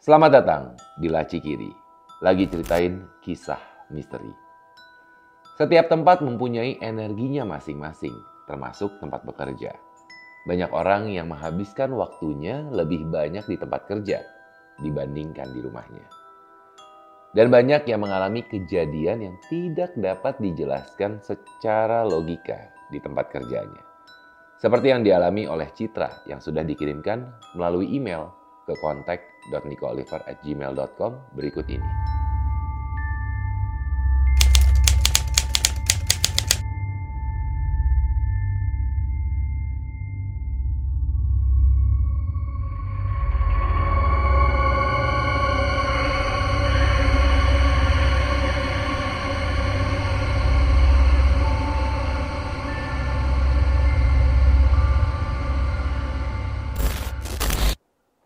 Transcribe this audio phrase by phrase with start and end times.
[0.00, 0.62] Selamat datang
[0.96, 1.68] di Laci Kiri.
[2.24, 3.60] Lagi ceritain kisah
[3.92, 4.32] misteri.
[5.60, 8.16] Setiap tempat mempunyai energinya masing-masing,
[8.48, 9.76] termasuk tempat bekerja.
[10.48, 14.24] Banyak orang yang menghabiskan waktunya lebih banyak di tempat kerja
[14.80, 16.08] dibandingkan di rumahnya.
[17.36, 23.84] Dan banyak yang mengalami kejadian yang tidak dapat dijelaskan secara logika di tempat kerjanya.
[24.56, 32.19] Seperti yang dialami oleh Citra yang sudah dikirimkan melalui email ke contact.nicooliver@gmail.com berikut ini.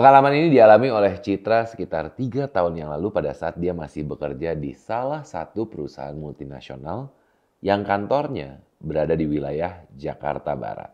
[0.00, 4.56] Pengalaman ini dialami oleh Citra sekitar tiga tahun yang lalu pada saat dia masih bekerja
[4.56, 7.12] di salah satu perusahaan multinasional
[7.60, 10.88] yang kantornya berada di wilayah Jakarta Barat.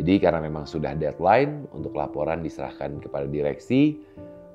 [0.00, 4.00] Jadi karena memang sudah deadline untuk laporan diserahkan kepada direksi,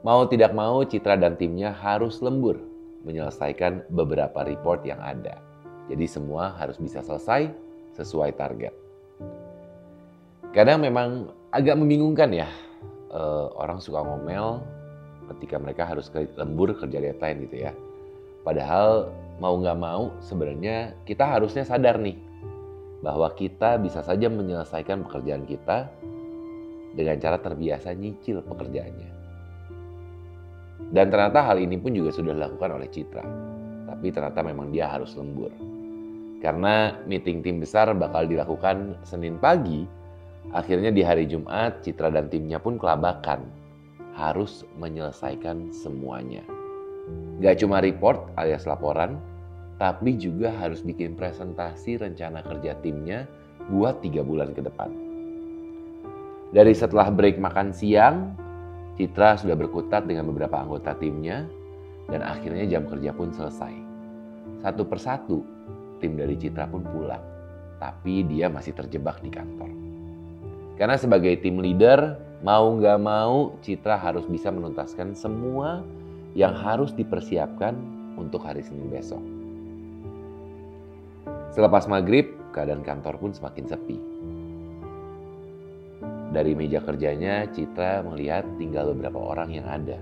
[0.02, 2.58] mau tidak mau Citra dan timnya harus lembur
[3.06, 5.38] menyelesaikan beberapa report yang ada.
[5.86, 7.54] Jadi semua harus bisa selesai
[7.94, 8.74] sesuai target.
[10.50, 12.50] Kadang memang agak membingungkan ya
[13.14, 14.62] uh, orang suka ngomel
[15.36, 17.72] ketika mereka harus ke lembur kerja deadline gitu ya.
[18.42, 22.18] Padahal mau nggak mau sebenarnya kita harusnya sadar nih
[23.00, 25.88] bahwa kita bisa saja menyelesaikan pekerjaan kita
[26.98, 29.12] dengan cara terbiasa nyicil pekerjaannya.
[30.90, 33.24] Dan ternyata hal ini pun juga sudah dilakukan oleh Citra.
[33.86, 35.54] Tapi ternyata memang dia harus lembur.
[36.42, 39.84] Karena meeting tim besar bakal dilakukan Senin pagi
[40.50, 43.46] Akhirnya di hari Jumat, Citra dan timnya pun kelabakan.
[44.18, 46.42] Harus menyelesaikan semuanya.
[47.40, 49.22] Gak cuma report alias laporan,
[49.80, 53.30] tapi juga harus bikin presentasi rencana kerja timnya
[53.72, 54.92] buat tiga bulan ke depan.
[56.50, 58.34] Dari setelah break makan siang,
[59.00, 61.48] Citra sudah berkutat dengan beberapa anggota timnya,
[62.12, 63.72] dan akhirnya jam kerja pun selesai.
[64.66, 65.46] Satu persatu,
[66.04, 67.24] tim dari Citra pun pulang,
[67.80, 69.79] tapi dia masih terjebak di kantor.
[70.80, 75.84] Karena sebagai tim leader, mau nggak mau Citra harus bisa menuntaskan semua
[76.40, 77.76] yang harus dipersiapkan
[78.16, 79.20] untuk hari Senin besok.
[81.52, 83.98] Selepas maghrib, keadaan kantor pun semakin sepi.
[86.32, 90.00] Dari meja kerjanya, Citra melihat tinggal beberapa orang yang ada.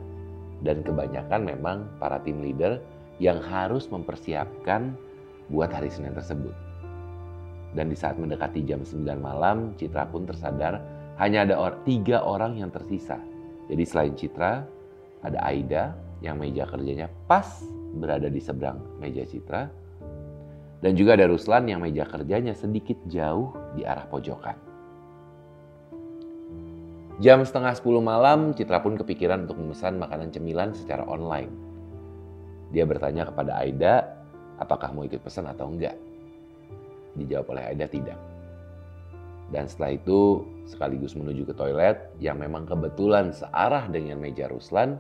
[0.62, 2.78] Dan kebanyakan memang para tim leader
[3.18, 4.94] yang harus mempersiapkan
[5.50, 6.54] buat hari Senin tersebut.
[7.76, 10.80] Dan di saat mendekati jam 9 malam, Citra pun tersadar
[11.18, 13.20] hanya ada or tiga orang yang tersisa.
[13.68, 14.64] Jadi selain Citra,
[15.26, 17.46] ada Aida yang meja kerjanya pas
[17.98, 19.68] berada di seberang meja Citra.
[20.78, 24.54] Dan juga ada Ruslan yang meja kerjanya sedikit jauh di arah pojokan.
[27.18, 31.50] Jam setengah sepuluh malam, Citra pun kepikiran untuk memesan makanan cemilan secara online.
[32.70, 34.06] Dia bertanya kepada Aida,
[34.62, 35.98] apakah mau ikut pesan atau enggak.
[37.18, 38.18] Dijawab oleh Aida tidak.
[39.50, 45.00] Dan setelah itu sekaligus menuju ke toilet yang memang kebetulan searah dengan meja Ruslan,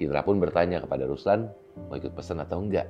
[0.00, 1.48] Citra pun bertanya kepada Ruslan
[1.88, 2.88] mau ikut pesan atau enggak.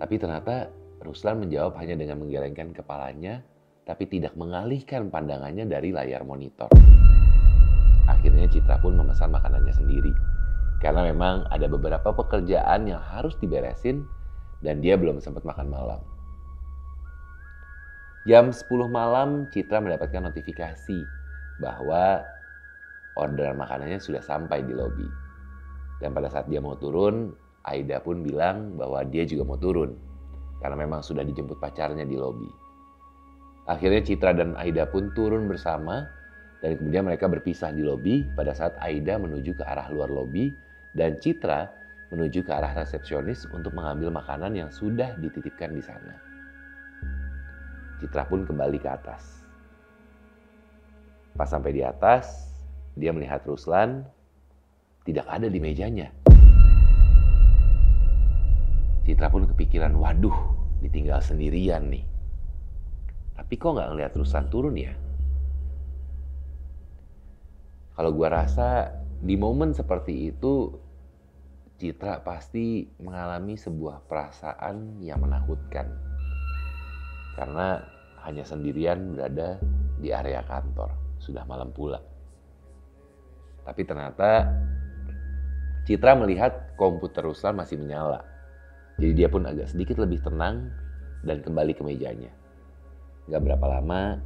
[0.00, 0.72] Tapi ternyata
[1.04, 3.44] Ruslan menjawab hanya dengan menggelengkan kepalanya
[3.84, 6.70] tapi tidak mengalihkan pandangannya dari layar monitor.
[8.06, 10.12] Akhirnya Citra pun memesan makanannya sendiri.
[10.80, 14.06] Karena memang ada beberapa pekerjaan yang harus diberesin
[14.64, 16.00] dan dia belum sempat makan malam.
[18.28, 21.00] Jam 10 malam Citra mendapatkan notifikasi
[21.56, 22.20] bahwa
[23.16, 25.08] orderan makanannya sudah sampai di lobi.
[26.04, 27.32] Dan pada saat dia mau turun,
[27.64, 29.96] Aida pun bilang bahwa dia juga mau turun.
[30.60, 32.48] Karena memang sudah dijemput pacarnya di lobi.
[33.64, 36.04] Akhirnya Citra dan Aida pun turun bersama
[36.60, 40.52] dan kemudian mereka berpisah di lobi pada saat Aida menuju ke arah luar lobi
[40.92, 41.72] dan Citra
[42.12, 46.29] menuju ke arah resepsionis untuk mengambil makanan yang sudah dititipkan di sana.
[48.00, 49.44] Citra pun kembali ke atas.
[51.36, 52.48] Pas sampai di atas,
[52.96, 54.08] dia melihat Ruslan
[55.04, 56.08] tidak ada di mejanya.
[59.04, 60.32] Citra pun kepikiran, waduh,
[60.80, 62.08] ditinggal sendirian nih.
[63.36, 64.96] Tapi kok nggak ngeliat Ruslan turun ya?
[68.00, 70.72] Kalau gua rasa di momen seperti itu,
[71.76, 76.09] Citra pasti mengalami sebuah perasaan yang menakutkan
[77.34, 77.84] karena
[78.26, 79.56] hanya sendirian berada
[80.00, 80.92] di area kantor.
[81.20, 82.00] Sudah malam pula.
[83.64, 84.48] Tapi ternyata
[85.84, 88.22] Citra melihat komputer Ruslan masih menyala.
[89.00, 90.68] Jadi dia pun agak sedikit lebih tenang
[91.24, 92.30] dan kembali ke mejanya.
[93.26, 94.20] Gak berapa lama,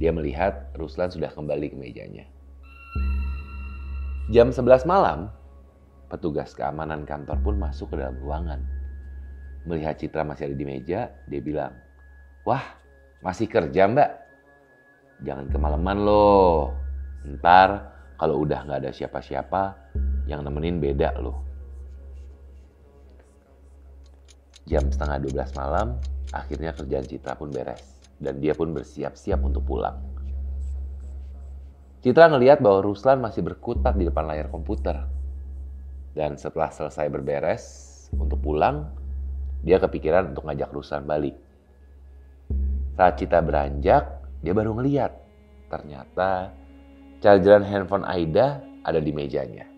[0.00, 2.24] dia melihat Ruslan sudah kembali ke mejanya.
[4.32, 5.30] Jam 11 malam,
[6.10, 8.60] petugas keamanan kantor pun masuk ke dalam ruangan.
[9.68, 11.74] Melihat Citra masih ada di meja, dia bilang,
[12.46, 12.62] Wah,
[13.26, 14.10] masih kerja mbak?
[15.26, 16.70] Jangan kemalaman loh.
[17.26, 19.74] Ntar kalau udah nggak ada siapa-siapa,
[20.30, 21.42] yang nemenin beda loh.
[24.66, 25.98] Jam setengah 12 malam,
[26.30, 27.98] akhirnya kerjaan Citra pun beres.
[28.16, 29.98] Dan dia pun bersiap-siap untuk pulang.
[32.02, 35.02] Citra ngelihat bahwa Ruslan masih berkutat di depan layar komputer.
[36.14, 37.62] Dan setelah selesai berberes
[38.14, 38.86] untuk pulang,
[39.66, 41.45] dia kepikiran untuk ngajak Ruslan balik.
[42.96, 44.08] Saat Citra beranjak,
[44.40, 45.12] dia baru ngeliat.
[45.68, 46.48] Ternyata
[47.20, 49.68] chargeran handphone Aida ada di mejanya.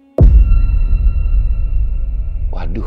[2.55, 2.87] Waduh,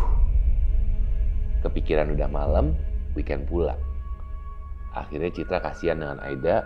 [1.68, 2.72] kepikiran udah malam,
[3.12, 3.76] weekend pulang.
[4.96, 6.64] Akhirnya Citra kasihan dengan Aida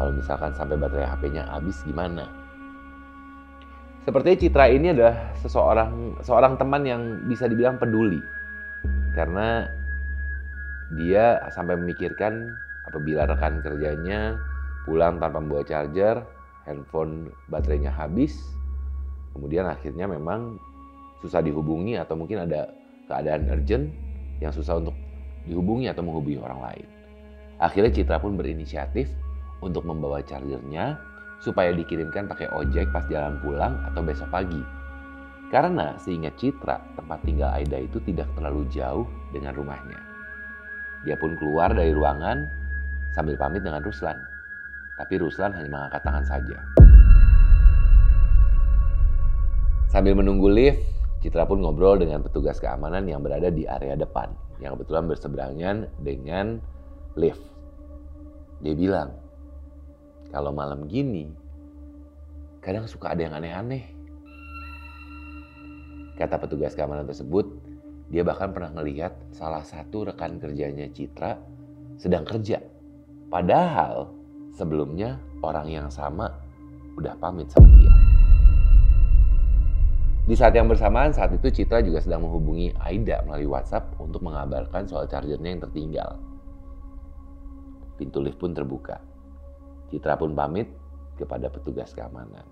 [0.00, 2.24] kalau misalkan sampai baterai HP-nya habis gimana?
[4.08, 8.24] Sepertinya Citra ini adalah seseorang seorang teman yang bisa dibilang peduli.
[9.12, 9.68] Karena
[10.96, 12.48] dia sampai memikirkan
[12.88, 14.40] apabila rekan kerjanya
[14.88, 16.24] pulang tanpa membawa charger,
[16.64, 18.40] handphone baterainya habis,
[19.36, 20.56] kemudian akhirnya memang
[21.20, 22.72] susah dihubungi atau mungkin ada
[23.04, 23.92] keadaan urgent
[24.40, 24.96] yang susah untuk
[25.44, 26.88] dihubungi atau menghubungi orang lain.
[27.58, 29.10] Akhirnya Citra pun berinisiatif
[29.60, 30.96] untuk membawa chargernya
[31.42, 34.62] supaya dikirimkan pakai ojek pas jalan pulang atau besok pagi.
[35.48, 39.96] Karena seingat Citra, tempat tinggal Aida itu tidak terlalu jauh dengan rumahnya.
[41.08, 42.67] Dia pun keluar dari ruangan
[43.12, 44.16] sambil pamit dengan Ruslan.
[44.98, 46.58] Tapi Ruslan hanya mengangkat tangan saja.
[49.88, 50.84] Sambil menunggu lift,
[51.18, 54.30] Citra pun ngobrol dengan petugas keamanan yang berada di area depan,
[54.62, 56.62] yang kebetulan berseberangan dengan
[57.18, 57.42] lift.
[58.62, 59.16] Dia bilang,
[60.30, 61.26] kalau malam gini,
[62.62, 63.82] kadang suka ada yang aneh-aneh.
[66.14, 67.46] Kata petugas keamanan tersebut,
[68.10, 71.38] dia bahkan pernah melihat salah satu rekan kerjanya Citra
[71.98, 72.77] sedang kerja.
[73.28, 74.08] Padahal
[74.56, 76.32] sebelumnya orang yang sama
[76.96, 77.92] udah pamit sama dia.
[80.28, 84.84] Di saat yang bersamaan, saat itu Citra juga sedang menghubungi Aida melalui WhatsApp untuk mengabarkan
[84.84, 86.20] soal chargernya yang tertinggal.
[87.96, 89.00] Pintu lift pun terbuka.
[89.88, 90.68] Citra pun pamit
[91.16, 92.44] kepada petugas keamanan.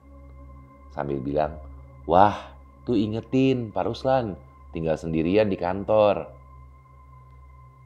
[0.93, 1.61] Sambil bilang,
[2.09, 2.57] wah
[2.89, 4.41] tuh ingetin Pak Ruslan,
[4.73, 6.33] tinggal sendirian di kantor.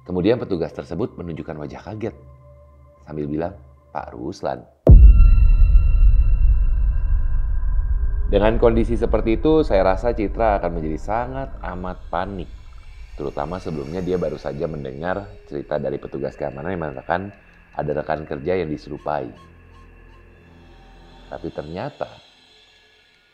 [0.07, 2.15] Kemudian petugas tersebut menunjukkan wajah kaget.
[3.11, 3.51] Sambil bilang,
[3.91, 4.63] Pak Ruslan.
[8.31, 12.47] Dengan kondisi seperti itu, saya rasa Citra akan menjadi sangat amat panik.
[13.19, 17.35] Terutama sebelumnya dia baru saja mendengar cerita dari petugas keamanan yang mengatakan
[17.75, 19.27] ada rekan kerja yang diserupai.
[21.35, 22.15] Tapi ternyata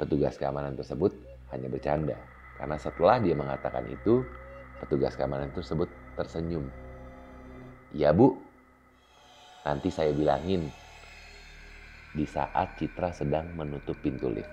[0.01, 1.13] petugas keamanan tersebut
[1.53, 2.17] hanya bercanda.
[2.57, 4.25] Karena setelah dia mengatakan itu,
[4.81, 6.65] petugas keamanan tersebut tersenyum.
[7.93, 8.46] Ya bu,
[9.67, 10.71] nanti saya bilangin
[12.15, 14.49] di saat Citra sedang menutup pintu lift.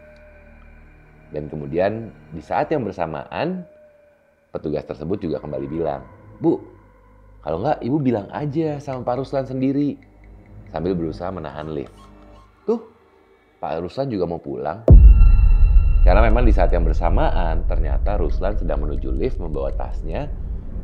[1.30, 3.62] Dan kemudian di saat yang bersamaan,
[4.50, 6.02] petugas tersebut juga kembali bilang,
[6.42, 6.58] Bu,
[7.46, 9.96] kalau enggak, ibu bilang aja sama Pak Ruslan sendiri.
[10.74, 11.94] Sambil berusaha menahan lift.
[12.66, 12.82] Tuh,
[13.62, 14.82] Pak Ruslan juga mau pulang.
[16.04, 20.28] Karena memang di saat yang bersamaan, ternyata Ruslan sedang menuju lift membawa tasnya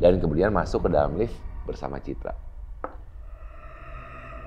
[0.00, 1.36] dan kemudian masuk ke dalam lift
[1.68, 2.49] bersama Citra.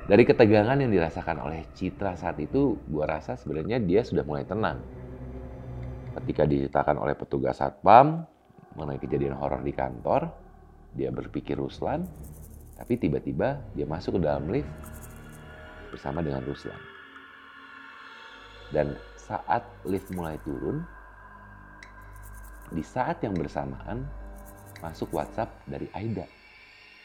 [0.03, 4.83] Dari ketegangan yang dirasakan oleh Citra saat itu, gua rasa sebenarnya dia sudah mulai tenang.
[6.19, 8.27] Ketika diceritakan oleh petugas satpam
[8.75, 10.27] mengenai kejadian horor di kantor,
[10.91, 12.03] dia berpikir Ruslan,
[12.75, 14.67] tapi tiba-tiba dia masuk ke dalam lift
[15.95, 16.81] bersama dengan Ruslan.
[18.75, 20.83] Dan saat lift mulai turun,
[22.75, 24.03] di saat yang bersamaan
[24.83, 26.27] masuk WhatsApp dari Aida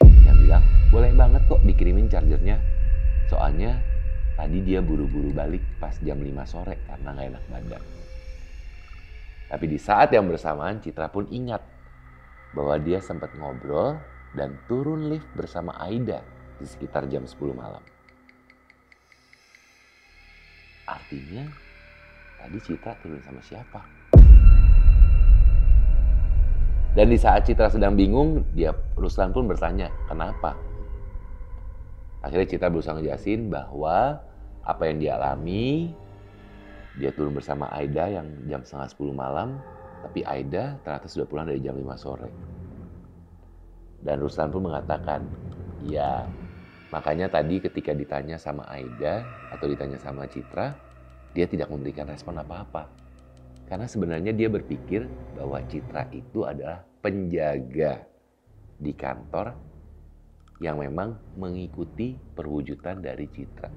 [0.03, 2.78] yang bilang boleh banget kok dikirimin chargernya.
[3.29, 3.77] Soalnya
[4.33, 7.83] tadi dia buru-buru balik pas jam 5 sore karena nggak enak badan.
[9.49, 11.61] Tapi di saat yang bersamaan Citra pun ingat
[12.57, 14.01] bahwa dia sempat ngobrol
[14.33, 16.25] dan turun lift bersama Aida
[16.57, 17.81] di sekitar jam 10 malam.
[20.89, 21.45] Artinya
[22.41, 23.81] tadi Citra turun sama siapa?
[26.97, 30.68] Dan di saat Citra sedang bingung, dia Ruslan pun bertanya, kenapa?
[32.19, 34.19] Akhirnya Citra berusaha ngejelasin bahwa
[34.63, 35.95] apa yang dialami
[36.99, 39.55] Dia turun bersama Aida yang jam setengah 10 malam,
[40.03, 42.27] tapi Aida ternyata sudah pulang dari jam 5 sore.
[44.03, 45.23] Dan Ruslan pun mengatakan,
[45.87, 46.27] ya
[46.91, 50.75] makanya tadi ketika ditanya sama Aida atau ditanya sama Citra,
[51.31, 52.91] dia tidak memberikan respon apa-apa.
[53.69, 55.07] Karena sebenarnya dia berpikir
[55.39, 58.03] bahwa Citra itu adalah penjaga
[58.75, 59.55] di kantor
[60.59, 63.71] yang memang mengikuti perwujudan dari Citra.